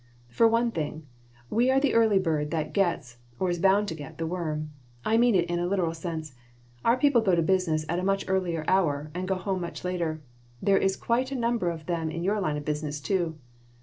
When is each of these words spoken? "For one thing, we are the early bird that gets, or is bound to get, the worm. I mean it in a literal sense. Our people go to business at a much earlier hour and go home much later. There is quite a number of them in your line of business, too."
"For 0.29 0.47
one 0.47 0.71
thing, 0.71 1.05
we 1.51 1.69
are 1.69 1.79
the 1.79 1.93
early 1.93 2.17
bird 2.17 2.49
that 2.49 2.73
gets, 2.73 3.17
or 3.39 3.51
is 3.51 3.59
bound 3.59 3.87
to 3.89 3.93
get, 3.93 4.17
the 4.17 4.25
worm. 4.25 4.71
I 5.05 5.15
mean 5.15 5.35
it 5.35 5.45
in 5.47 5.59
a 5.59 5.67
literal 5.67 5.93
sense. 5.93 6.33
Our 6.83 6.97
people 6.97 7.21
go 7.21 7.35
to 7.35 7.43
business 7.43 7.85
at 7.87 7.99
a 7.99 8.03
much 8.03 8.25
earlier 8.27 8.65
hour 8.67 9.11
and 9.13 9.27
go 9.27 9.35
home 9.35 9.61
much 9.61 9.83
later. 9.85 10.23
There 10.59 10.79
is 10.79 10.95
quite 10.95 11.31
a 11.31 11.35
number 11.35 11.69
of 11.69 11.85
them 11.85 12.09
in 12.09 12.23
your 12.23 12.41
line 12.41 12.57
of 12.57 12.65
business, 12.65 12.99
too." 12.99 13.37